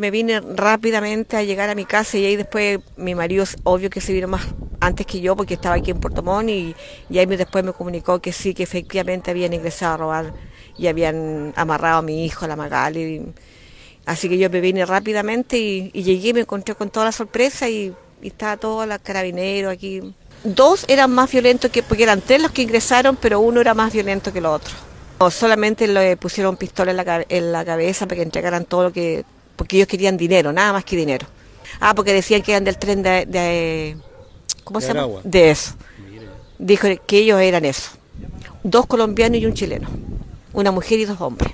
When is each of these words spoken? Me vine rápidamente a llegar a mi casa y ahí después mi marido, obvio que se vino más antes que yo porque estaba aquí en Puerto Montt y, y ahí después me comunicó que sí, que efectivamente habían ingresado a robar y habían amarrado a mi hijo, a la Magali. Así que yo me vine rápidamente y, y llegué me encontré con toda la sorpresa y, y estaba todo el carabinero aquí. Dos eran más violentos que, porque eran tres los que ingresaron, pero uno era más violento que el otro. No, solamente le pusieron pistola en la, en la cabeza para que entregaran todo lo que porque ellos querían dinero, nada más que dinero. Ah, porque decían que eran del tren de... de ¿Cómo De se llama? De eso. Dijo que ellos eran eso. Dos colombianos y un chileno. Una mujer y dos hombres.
Me 0.00 0.10
vine 0.10 0.40
rápidamente 0.40 1.36
a 1.36 1.42
llegar 1.42 1.68
a 1.68 1.74
mi 1.74 1.84
casa 1.84 2.16
y 2.16 2.24
ahí 2.24 2.34
después 2.34 2.80
mi 2.96 3.14
marido, 3.14 3.44
obvio 3.64 3.90
que 3.90 4.00
se 4.00 4.14
vino 4.14 4.28
más 4.28 4.46
antes 4.80 5.06
que 5.06 5.20
yo 5.20 5.36
porque 5.36 5.52
estaba 5.52 5.74
aquí 5.74 5.90
en 5.90 6.00
Puerto 6.00 6.22
Montt 6.22 6.48
y, 6.48 6.74
y 7.10 7.18
ahí 7.18 7.26
después 7.26 7.62
me 7.62 7.74
comunicó 7.74 8.18
que 8.18 8.32
sí, 8.32 8.54
que 8.54 8.62
efectivamente 8.62 9.30
habían 9.30 9.52
ingresado 9.52 9.92
a 9.92 9.96
robar 9.98 10.34
y 10.78 10.86
habían 10.86 11.52
amarrado 11.54 11.98
a 11.98 12.02
mi 12.02 12.24
hijo, 12.24 12.46
a 12.46 12.48
la 12.48 12.56
Magali. 12.56 13.26
Así 14.06 14.30
que 14.30 14.38
yo 14.38 14.48
me 14.48 14.62
vine 14.62 14.86
rápidamente 14.86 15.58
y, 15.58 15.90
y 15.92 16.02
llegué 16.02 16.32
me 16.32 16.40
encontré 16.40 16.74
con 16.74 16.88
toda 16.88 17.04
la 17.04 17.12
sorpresa 17.12 17.68
y, 17.68 17.94
y 18.22 18.28
estaba 18.28 18.56
todo 18.56 18.82
el 18.82 18.98
carabinero 19.02 19.68
aquí. 19.68 20.00
Dos 20.44 20.86
eran 20.88 21.10
más 21.10 21.30
violentos 21.30 21.70
que, 21.70 21.82
porque 21.82 22.04
eran 22.04 22.22
tres 22.22 22.40
los 22.40 22.52
que 22.52 22.62
ingresaron, 22.62 23.16
pero 23.16 23.40
uno 23.40 23.60
era 23.60 23.74
más 23.74 23.92
violento 23.92 24.32
que 24.32 24.38
el 24.38 24.46
otro. 24.46 24.72
No, 25.20 25.30
solamente 25.30 25.86
le 25.86 26.16
pusieron 26.16 26.56
pistola 26.56 26.92
en 26.92 26.96
la, 26.96 27.26
en 27.28 27.52
la 27.52 27.66
cabeza 27.66 28.06
para 28.06 28.16
que 28.16 28.22
entregaran 28.22 28.64
todo 28.64 28.84
lo 28.84 28.92
que 28.94 29.26
porque 29.60 29.76
ellos 29.76 29.88
querían 29.88 30.16
dinero, 30.16 30.54
nada 30.54 30.72
más 30.72 30.86
que 30.86 30.96
dinero. 30.96 31.26
Ah, 31.80 31.94
porque 31.94 32.14
decían 32.14 32.40
que 32.40 32.52
eran 32.52 32.64
del 32.64 32.78
tren 32.78 33.02
de... 33.02 33.26
de 33.26 33.94
¿Cómo 34.64 34.80
De 34.80 34.86
se 34.86 34.94
llama? 34.94 35.20
De 35.22 35.50
eso. 35.50 35.74
Dijo 36.58 36.88
que 37.06 37.18
ellos 37.18 37.38
eran 37.38 37.66
eso. 37.66 37.90
Dos 38.62 38.86
colombianos 38.86 39.38
y 39.38 39.44
un 39.44 39.52
chileno. 39.52 39.86
Una 40.54 40.70
mujer 40.70 41.00
y 41.00 41.04
dos 41.04 41.20
hombres. 41.20 41.52